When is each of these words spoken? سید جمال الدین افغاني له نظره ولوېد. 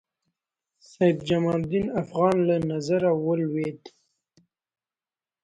سید 0.91 1.17
جمال 1.27 1.55
الدین 1.63 1.85
افغاني 2.01 2.41
له 2.49 2.57
نظره 2.71 3.09
ولوېد. 3.25 3.81